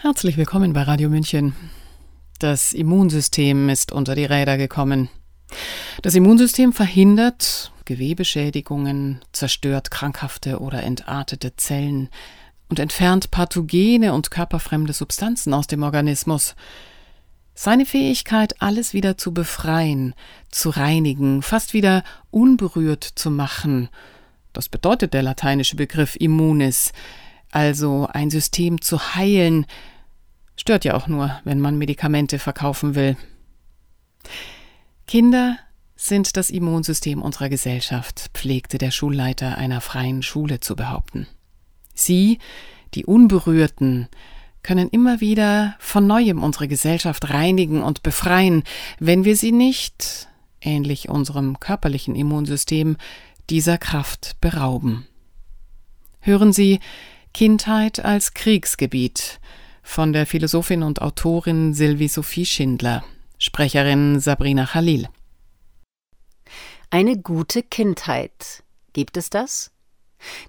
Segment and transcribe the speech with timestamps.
[0.00, 1.56] Herzlich willkommen bei Radio München.
[2.38, 5.08] Das Immunsystem ist unter die Räder gekommen.
[6.02, 12.10] Das Immunsystem verhindert Gewebeschädigungen, zerstört krankhafte oder entartete Zellen
[12.68, 16.54] und entfernt pathogene und körperfremde Substanzen aus dem Organismus.
[17.54, 20.14] Seine Fähigkeit, alles wieder zu befreien,
[20.48, 23.88] zu reinigen, fast wieder unberührt zu machen,
[24.52, 26.92] das bedeutet der lateinische Begriff immunis,
[27.50, 29.66] also ein System zu heilen,
[30.56, 33.16] stört ja auch nur, wenn man Medikamente verkaufen will.
[35.06, 35.58] Kinder
[35.96, 41.26] sind das Immunsystem unserer Gesellschaft, pflegte der Schulleiter einer freien Schule zu behaupten.
[41.94, 42.38] Sie,
[42.94, 44.08] die Unberührten,
[44.62, 48.62] können immer wieder von neuem unsere Gesellschaft reinigen und befreien,
[48.98, 50.28] wenn wir sie nicht,
[50.60, 52.96] ähnlich unserem körperlichen Immunsystem,
[53.50, 55.06] dieser Kraft berauben.
[56.20, 56.80] Hören Sie
[57.32, 59.40] Kindheit als Kriegsgebiet
[59.82, 63.04] von der Philosophin und Autorin Sylvie Sophie Schindler,
[63.38, 65.08] Sprecherin Sabrina Khalil.
[66.90, 68.62] Eine gute Kindheit.
[68.92, 69.70] Gibt es das?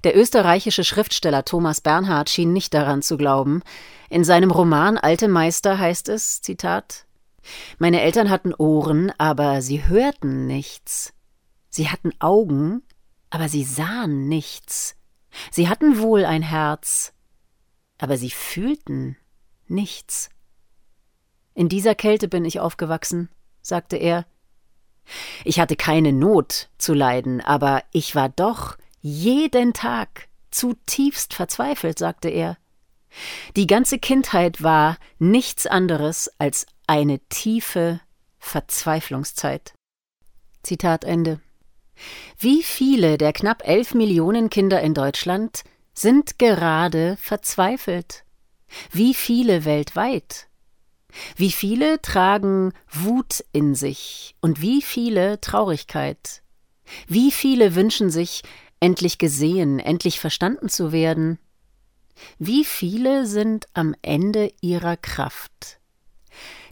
[0.04, 3.62] Der österreichische Schriftsteller Thomas Bernhard schien nicht daran zu glauben.
[4.10, 7.06] In seinem Roman Alte Meister heißt es, Zitat,
[7.78, 11.14] Meine Eltern hatten Ohren, aber sie hörten nichts.
[11.70, 12.82] Sie hatten Augen,
[13.30, 14.96] aber sie sahen nichts.
[15.52, 17.14] Sie hatten wohl ein Herz,
[17.98, 19.18] aber sie fühlten
[19.68, 20.30] nichts.
[21.54, 23.30] In dieser Kälte bin ich aufgewachsen,
[23.62, 24.26] sagte er.
[25.44, 32.30] Ich hatte keine Not zu leiden, aber ich war doch jeden Tag zutiefst verzweifelt, sagte
[32.30, 32.58] er.
[33.56, 38.02] Die ganze Kindheit war nichts anderes als eine tiefe
[38.40, 39.74] Verzweiflungszeit.
[40.64, 41.40] Zitat Ende.
[42.38, 48.24] Wie viele der knapp elf Millionen Kinder in Deutschland sind gerade verzweifelt?
[48.92, 50.48] Wie viele weltweit?
[51.36, 56.44] Wie viele tragen Wut in sich und wie viele Traurigkeit?
[57.08, 58.44] Wie viele wünschen sich,
[58.80, 61.40] endlich gesehen, endlich verstanden zu werden?
[62.38, 65.79] Wie viele sind am Ende ihrer Kraft?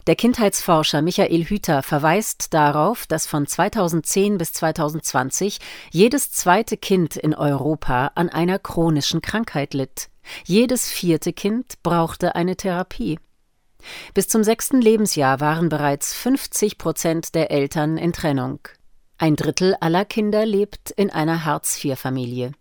[0.08, 5.58] Der Kindheitsforscher Michael Hüter verweist darauf, dass von 2010 bis 2020
[5.90, 10.08] jedes zweite Kind in Europa an einer chronischen Krankheit litt.
[10.46, 13.18] Jedes vierte Kind brauchte eine Therapie.
[14.14, 18.60] Bis zum sechsten Lebensjahr waren bereits 50 Prozent der Eltern in Trennung.
[19.18, 22.52] Ein Drittel aller Kinder lebt in einer Hartz-IV-Familie.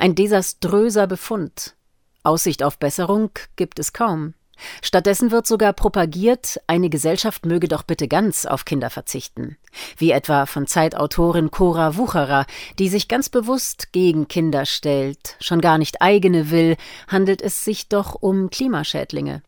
[0.00, 1.76] Ein desaströser Befund.
[2.24, 4.34] Aussicht auf Besserung gibt es kaum.
[4.82, 9.56] Stattdessen wird sogar propagiert, eine Gesellschaft möge doch bitte ganz auf Kinder verzichten.
[9.96, 12.46] Wie etwa von Zeitautorin Cora Wucherer,
[12.78, 16.76] die sich ganz bewusst gegen Kinder stellt, schon gar nicht eigene will,
[17.06, 19.42] handelt es sich doch um Klimaschädlinge.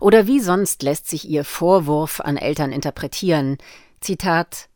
[0.00, 3.58] Oder wie sonst lässt sich ihr Vorwurf an Eltern interpretieren?
[4.00, 4.68] Zitat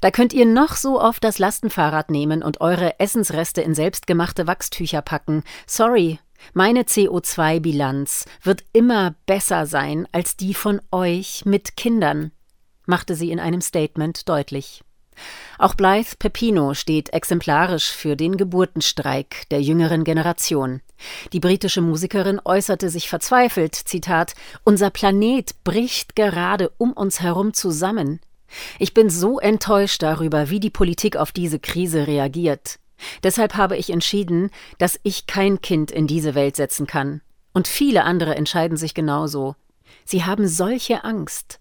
[0.00, 5.02] da könnt ihr noch so oft das Lastenfahrrad nehmen und eure Essensreste in selbstgemachte Wachstücher
[5.02, 5.44] packen.
[5.66, 6.18] Sorry,
[6.52, 12.32] meine CO2-Bilanz wird immer besser sein als die von euch mit Kindern,
[12.86, 14.82] machte sie in einem Statement deutlich.
[15.58, 20.80] Auch Blythe Pepino steht exemplarisch für den Geburtenstreik der jüngeren Generation.
[21.32, 28.20] Die britische Musikerin äußerte sich verzweifelt, Zitat, Unser Planet bricht gerade um uns herum zusammen.
[28.78, 32.78] Ich bin so enttäuscht darüber, wie die Politik auf diese Krise reagiert.
[33.22, 37.20] Deshalb habe ich entschieden, dass ich kein Kind in diese Welt setzen kann.
[37.52, 39.56] Und viele andere entscheiden sich genauso.
[40.04, 41.60] Sie haben solche Angst.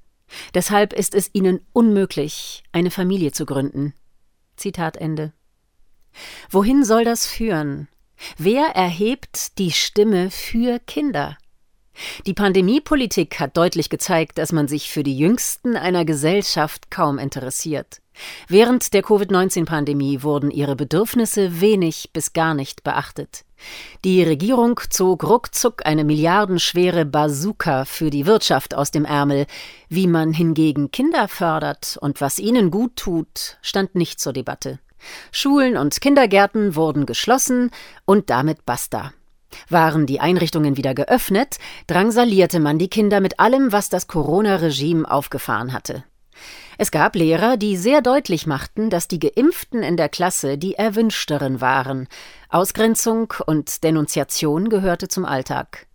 [0.54, 3.94] Deshalb ist es ihnen unmöglich, eine Familie zu gründen.
[4.56, 5.34] Zitat Ende.
[6.50, 7.88] Wohin soll das führen?
[8.38, 11.38] Wer erhebt die Stimme für Kinder?
[12.26, 18.01] Die Pandemiepolitik hat deutlich gezeigt, dass man sich für die Jüngsten einer Gesellschaft kaum interessiert.
[18.48, 23.46] Während der Covid-19-Pandemie wurden ihre Bedürfnisse wenig bis gar nicht beachtet.
[24.04, 29.46] Die Regierung zog ruckzuck eine milliardenschwere Bazooka für die Wirtschaft aus dem Ärmel.
[29.90, 34.80] Wie man hingegen Kinder fördert und was ihnen gut tut, stand nicht zur Debatte.
[35.32, 37.72] Schulen und Kindergärten wurden geschlossen
[38.06, 39.14] und damit basta.
[39.70, 41.58] Waren die Einrichtungen wieder geöffnet,
[41.88, 46.04] drangsalierte man die Kinder mit allem, was das Corona-Regime aufgefahren hatte.
[46.78, 51.62] Es gab Lehrer, die sehr deutlich machten, dass die Geimpften in der Klasse die erwünschteren
[51.62, 52.08] waren.
[52.50, 55.88] Ausgrenzung und Denunziation gehörte zum Alltag.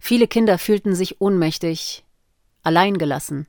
[0.00, 2.04] Viele Kinder fühlten sich ohnmächtig,
[2.62, 3.46] alleingelassen.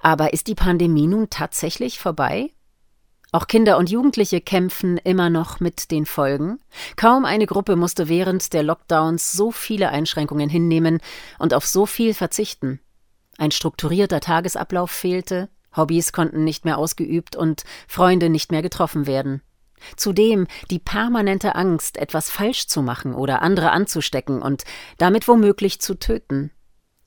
[0.00, 2.50] Aber ist die Pandemie nun tatsächlich vorbei?
[3.34, 6.58] Auch Kinder und Jugendliche kämpfen immer noch mit den Folgen.
[6.96, 11.00] Kaum eine Gruppe musste während der Lockdowns so viele Einschränkungen hinnehmen
[11.38, 12.78] und auf so viel verzichten.
[13.38, 19.42] Ein strukturierter Tagesablauf fehlte, Hobbys konnten nicht mehr ausgeübt und Freunde nicht mehr getroffen werden.
[19.96, 24.64] Zudem die permanente Angst, etwas falsch zu machen oder andere anzustecken und
[24.98, 26.50] damit womöglich zu töten.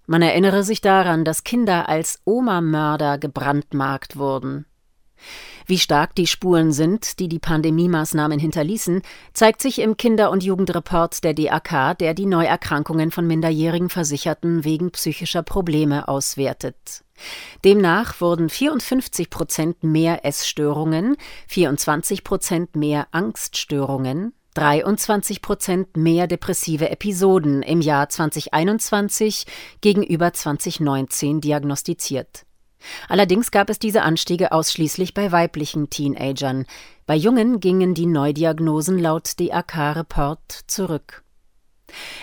[0.07, 4.65] Man erinnere sich daran, dass Kinder als Oma-Mörder gebrandmarkt wurden.
[5.67, 9.01] Wie stark die Spuren sind, die die Pandemiemaßnahmen hinterließen,
[9.33, 14.91] zeigt sich im Kinder- und Jugendreport der DAK, der die Neuerkrankungen von minderjährigen Versicherten wegen
[14.91, 17.03] psychischer Probleme auswertet.
[17.63, 21.15] Demnach wurden 54 Prozent mehr Essstörungen,
[21.47, 29.45] 24 Prozent mehr Angststörungen, 23 Prozent mehr depressive Episoden im Jahr 2021
[29.81, 32.45] gegenüber 2019 diagnostiziert.
[33.09, 36.65] Allerdings gab es diese Anstiege ausschließlich bei weiblichen Teenagern.
[37.05, 41.23] Bei Jungen gingen die Neudiagnosen laut DAK-Report zurück.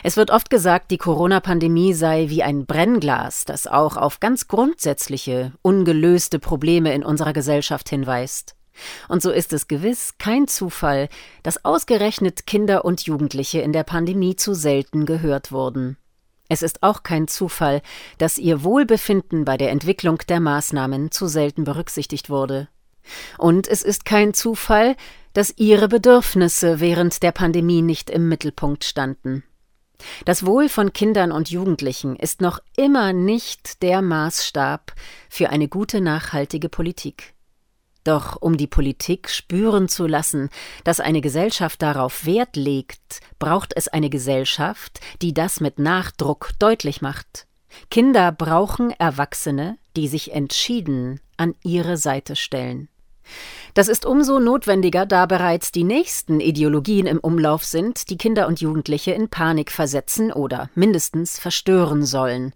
[0.02, 5.52] Es wird oft gesagt, die Corona-Pandemie sei wie ein Brennglas, das auch auf ganz grundsätzliche,
[5.62, 8.56] ungelöste Probleme in unserer Gesellschaft hinweist.
[9.08, 11.08] Und so ist es gewiss kein Zufall,
[11.42, 15.96] dass ausgerechnet Kinder und Jugendliche in der Pandemie zu selten gehört wurden.
[16.52, 17.80] Es ist auch kein Zufall,
[18.18, 22.68] dass ihr Wohlbefinden bei der Entwicklung der Maßnahmen zu selten berücksichtigt wurde.
[23.38, 24.96] Und es ist kein Zufall,
[25.32, 29.44] dass ihre Bedürfnisse während der Pandemie nicht im Mittelpunkt standen.
[30.26, 34.92] Das Wohl von Kindern und Jugendlichen ist noch immer nicht der Maßstab
[35.30, 37.31] für eine gute nachhaltige Politik.
[38.04, 40.50] Doch um die Politik spüren zu lassen,
[40.84, 47.00] dass eine Gesellschaft darauf Wert legt, braucht es eine Gesellschaft, die das mit Nachdruck deutlich
[47.00, 47.46] macht.
[47.90, 52.88] Kinder brauchen Erwachsene, die sich entschieden an ihre Seite stellen.
[53.74, 58.60] Das ist umso notwendiger, da bereits die nächsten Ideologien im Umlauf sind, die Kinder und
[58.60, 62.52] Jugendliche in Panik versetzen oder mindestens verstören sollen.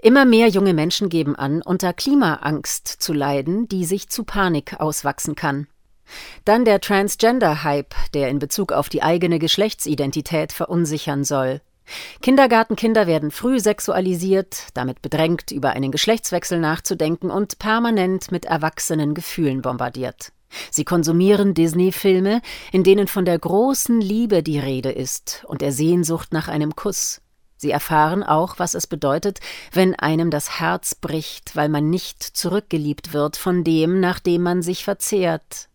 [0.00, 5.34] Immer mehr junge Menschen geben an, unter Klimaangst zu leiden, die sich zu Panik auswachsen
[5.34, 5.66] kann.
[6.44, 11.60] Dann der Transgender-Hype, der in Bezug auf die eigene Geschlechtsidentität verunsichern soll.
[12.20, 19.62] Kindergartenkinder werden früh sexualisiert, damit bedrängt, über einen Geschlechtswechsel nachzudenken und permanent mit erwachsenen Gefühlen
[19.62, 20.32] bombardiert.
[20.70, 22.40] Sie konsumieren Disney-Filme,
[22.72, 27.20] in denen von der großen Liebe die Rede ist und der Sehnsucht nach einem Kuss.
[27.56, 29.40] Sie erfahren auch, was es bedeutet,
[29.72, 34.62] wenn einem das Herz bricht, weil man nicht zurückgeliebt wird von dem, nach dem man
[34.62, 35.68] sich verzehrt.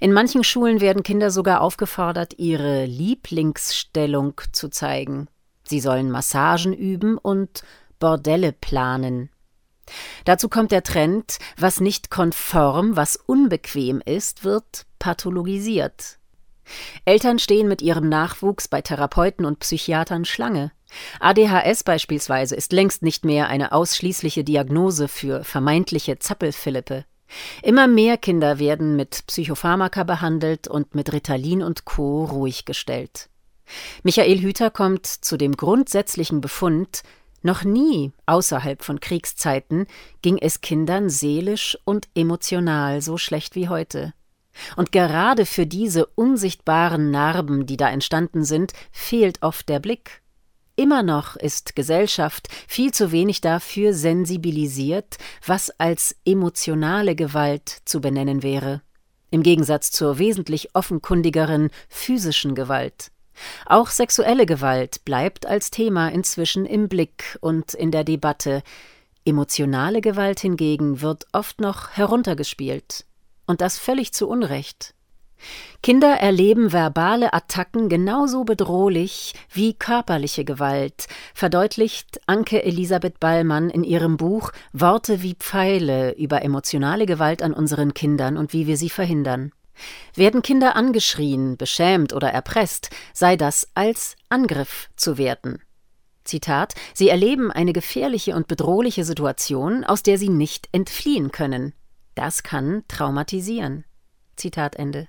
[0.00, 5.28] In manchen Schulen werden Kinder sogar aufgefordert, ihre Lieblingsstellung zu zeigen.
[5.62, 7.62] Sie sollen Massagen üben und
[8.00, 9.30] Bordelle planen.
[10.24, 16.18] Dazu kommt der Trend, was nicht konform, was unbequem ist, wird pathologisiert.
[17.04, 20.72] Eltern stehen mit ihrem Nachwuchs bei Therapeuten und Psychiatern Schlange.
[21.20, 27.04] ADHS beispielsweise ist längst nicht mehr eine ausschließliche Diagnose für vermeintliche Zappelphilippe.
[27.62, 32.24] Immer mehr Kinder werden mit Psychopharmaka behandelt und mit Ritalin und Co.
[32.24, 33.28] ruhig gestellt.
[34.02, 37.02] Michael Hüter kommt zu dem grundsätzlichen Befund,
[37.44, 39.86] noch nie außerhalb von Kriegszeiten
[40.22, 44.14] ging es Kindern seelisch und emotional so schlecht wie heute.
[44.76, 50.22] Und gerade für diese unsichtbaren Narben, die da entstanden sind, fehlt oft der Blick.
[50.76, 58.42] Immer noch ist Gesellschaft viel zu wenig dafür sensibilisiert, was als emotionale Gewalt zu benennen
[58.42, 58.82] wäre,
[59.30, 63.12] im Gegensatz zur wesentlich offenkundigeren physischen Gewalt.
[63.66, 68.62] Auch sexuelle Gewalt bleibt als Thema inzwischen im Blick und in der Debatte.
[69.24, 73.06] Emotionale Gewalt hingegen wird oft noch heruntergespielt.
[73.46, 74.94] Und das völlig zu Unrecht.
[75.82, 84.16] Kinder erleben verbale Attacken genauso bedrohlich wie körperliche Gewalt, verdeutlicht Anke Elisabeth Ballmann in ihrem
[84.16, 89.52] Buch Worte wie Pfeile über emotionale Gewalt an unseren Kindern und wie wir sie verhindern.
[90.14, 95.60] Werden Kinder angeschrien, beschämt oder erpresst, sei das als Angriff zu werten.
[96.24, 101.74] Zitat Sie erleben eine gefährliche und bedrohliche Situation, aus der sie nicht entfliehen können.
[102.14, 103.84] Das kann traumatisieren.
[104.36, 105.08] Zitat Ende.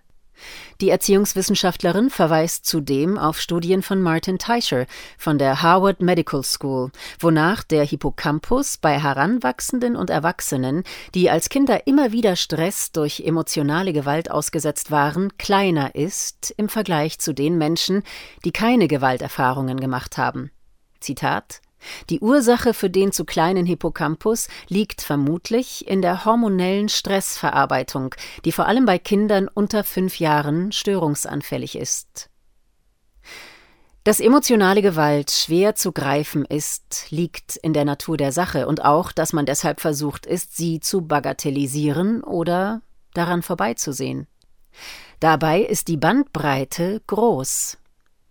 [0.82, 4.86] Die Erziehungswissenschaftlerin verweist zudem auf Studien von Martin Teicher
[5.18, 11.88] von der Harvard Medical School, wonach der Hippocampus bei Heranwachsenden und Erwachsenen, die als Kinder
[11.88, 18.04] immer wieder Stress durch emotionale Gewalt ausgesetzt waren, kleiner ist im Vergleich zu den Menschen,
[18.44, 20.52] die keine Gewalterfahrungen gemacht haben.
[21.00, 21.62] Zitat
[22.10, 28.68] Die Ursache für den zu kleinen Hippocampus liegt vermutlich in der hormonellen Stressverarbeitung, die vor
[28.68, 32.30] allem bei Kindern unter fünf Jahren störungsanfällig ist.
[34.06, 39.12] Dass emotionale Gewalt schwer zu greifen ist, liegt in der Natur der Sache und auch,
[39.12, 42.82] dass man deshalb versucht ist, sie zu bagatellisieren oder
[43.16, 44.28] daran vorbeizusehen.
[45.20, 47.78] Dabei ist die Bandbreite groß.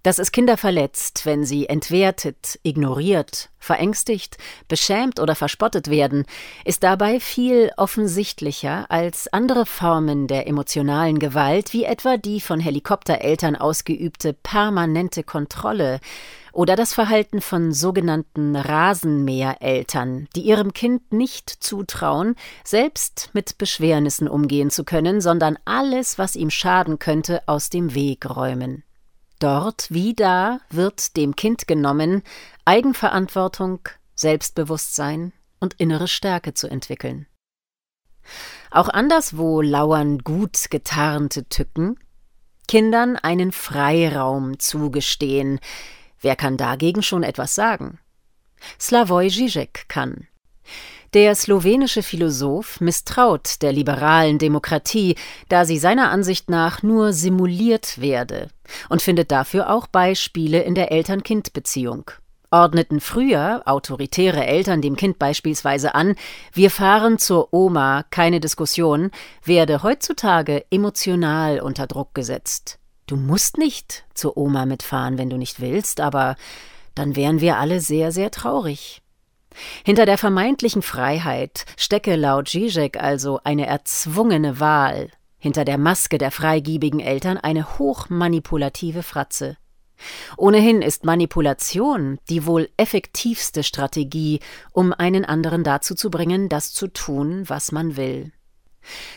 [0.05, 4.37] Dass es Kinder verletzt, wenn sie entwertet, ignoriert, verängstigt,
[4.69, 6.27] beschämt oder verspottet werden,
[6.67, 13.57] ist dabei viel offensichtlicher als andere Formen der emotionalen Gewalt, wie etwa die von Helikoptereltern
[13.57, 16.01] ausgeübte permanente Kontrolle
[16.53, 24.69] oder das Verhalten von sogenannten Rasenmähereltern, die ihrem Kind nicht zutrauen, selbst mit Beschwernissen umgehen
[24.69, 28.85] zu können, sondern alles, was ihm schaden könnte, aus dem Weg räumen.
[29.39, 32.23] Dort wie da wird dem Kind genommen,
[32.65, 33.81] Eigenverantwortung,
[34.15, 37.27] Selbstbewusstsein und innere Stärke zu entwickeln.
[38.71, 41.99] Auch anderswo lauern gut getarnte Tücken,
[42.69, 45.61] Kindern einen Freiraum zugestehen.
[46.21, 47.99] Wer kann dagegen schon etwas sagen?
[48.81, 50.27] Slavoj Žižek kann.
[51.15, 55.15] Der slowenische Philosoph misstraut der liberalen Demokratie,
[55.49, 58.49] da sie seiner Ansicht nach nur simuliert werde,
[58.89, 62.11] und findet dafür auch Beispiele in der Eltern-Kind-Beziehung.
[62.51, 66.17] Ordneten früher autoritäre Eltern dem Kind beispielsweise an,
[66.53, 69.13] wir fahren zur Oma, keine Diskussion,
[69.45, 72.81] werde heutzutage emotional unter Druck gesetzt.
[73.07, 76.35] Du musst nicht zur Oma mitfahren, wenn du nicht willst, aber
[76.97, 79.04] dann wären wir alle sehr, sehr traurig.
[79.85, 86.31] Hinter der vermeintlichen Freiheit stecke laut Zizek also eine erzwungene Wahl, hinter der Maske der
[86.31, 89.57] freigiebigen Eltern eine hochmanipulative Fratze.
[90.37, 94.41] Ohnehin ist Manipulation die wohl effektivste Strategie,
[94.73, 98.33] um einen anderen dazu zu bringen, das zu tun, was man will.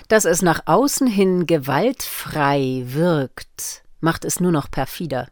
[0.07, 5.27] Dass es nach außen hin gewaltfrei wirkt, macht es nur noch perfider.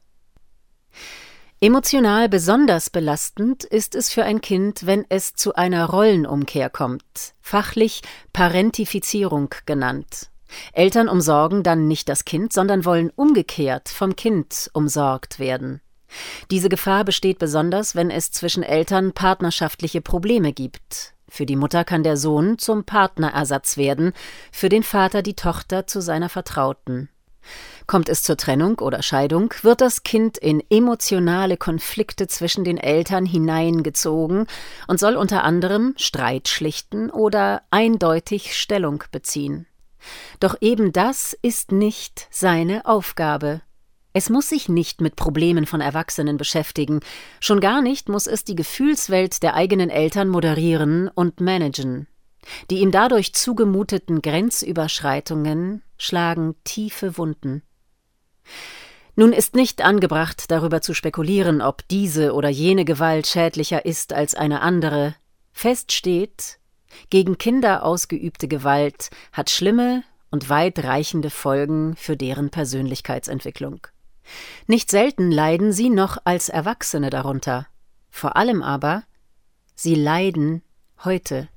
[1.62, 8.02] Emotional besonders belastend ist es für ein Kind, wenn es zu einer Rollenumkehr kommt, fachlich
[8.34, 10.30] Parentifizierung genannt.
[10.74, 15.80] Eltern umsorgen dann nicht das Kind, sondern wollen umgekehrt vom Kind umsorgt werden.
[16.52, 21.14] Diese Gefahr besteht besonders, wenn es zwischen Eltern partnerschaftliche Probleme gibt.
[21.30, 24.12] Für die Mutter kann der Sohn zum Partnerersatz werden,
[24.52, 27.10] für den Vater die Tochter zu seiner Vertrauten.
[27.88, 33.26] Kommt es zur Trennung oder Scheidung, wird das Kind in emotionale Konflikte zwischen den Eltern
[33.26, 34.48] hineingezogen
[34.88, 39.68] und soll unter anderem Streit schlichten oder eindeutig Stellung beziehen.
[40.40, 43.62] Doch eben das ist nicht seine Aufgabe.
[44.14, 47.02] Es muss sich nicht mit Problemen von Erwachsenen beschäftigen,
[47.40, 52.08] schon gar nicht muss es die Gefühlswelt der eigenen Eltern moderieren und managen.
[52.70, 57.64] Die ihm dadurch zugemuteten Grenzüberschreitungen schlagen tiefe Wunden.
[59.16, 64.36] Nun ist nicht angebracht, darüber zu spekulieren, ob diese oder jene Gewalt schädlicher ist als
[64.36, 65.16] eine andere.
[65.54, 66.60] Fest steht,
[67.10, 73.88] gegen Kinder ausgeübte Gewalt hat schlimme und weitreichende Folgen für deren Persönlichkeitsentwicklung.
[74.68, 77.68] Nicht selten leiden sie noch als Erwachsene darunter.
[78.10, 79.04] Vor allem aber,
[79.76, 80.62] sie leiden
[81.04, 81.48] heute.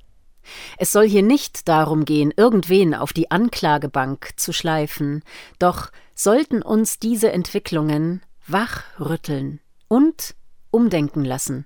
[0.76, 5.22] Es soll hier nicht darum gehen, irgendwen auf die Anklagebank zu schleifen,
[5.58, 10.34] doch sollten uns diese Entwicklungen wachrütteln und
[10.72, 11.64] umdenken lassen.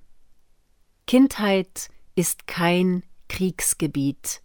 [1.07, 4.43] Kindheit ist kein Kriegsgebiet.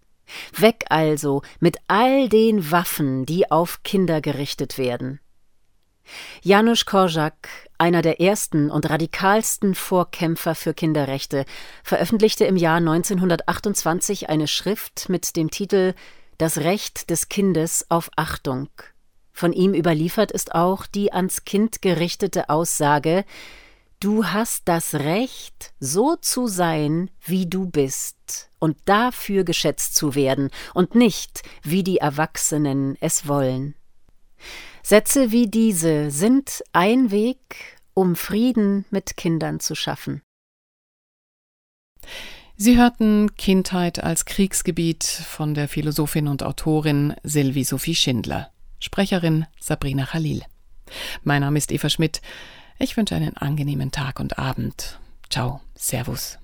[0.56, 5.20] Weg also mit all den Waffen, die auf Kinder gerichtet werden.
[6.42, 11.46] Janusz Korczak, einer der ersten und radikalsten Vorkämpfer für Kinderrechte,
[11.84, 15.96] veröffentlichte im Jahr 1928 eine Schrift mit dem Titel
[16.38, 18.70] Das Recht des Kindes auf Achtung.
[19.38, 23.24] Von ihm überliefert ist auch die ans Kind gerichtete Aussage
[24.00, 30.50] Du hast das Recht, so zu sein, wie du bist, und dafür geschätzt zu werden,
[30.74, 33.76] und nicht, wie die Erwachsenen es wollen.
[34.82, 40.24] Sätze wie diese sind ein Weg, um Frieden mit Kindern zu schaffen.
[42.56, 50.06] Sie hörten Kindheit als Kriegsgebiet von der Philosophin und Autorin Sylvie Sophie Schindler, Sprecherin Sabrina
[50.06, 50.42] Khalil.
[51.24, 52.22] Mein Name ist Eva Schmidt.
[52.80, 55.00] Ich wünsche einen angenehmen Tag und Abend.
[55.30, 56.38] Ciao, Servus.